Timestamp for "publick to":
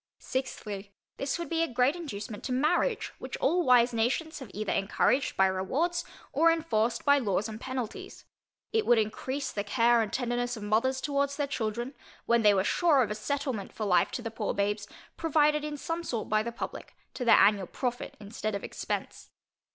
16.51-17.23